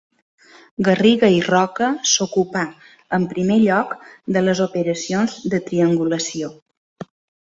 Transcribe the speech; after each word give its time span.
Garriga 0.85 1.27
i 1.33 1.41
Roca 1.47 1.89
s'ocupà, 2.11 2.63
en 3.17 3.27
primer 3.33 3.57
lloc, 3.65 3.91
de 4.39 4.43
les 4.47 4.63
operacions 4.67 5.37
de 5.55 5.61
triangulació. 5.69 6.51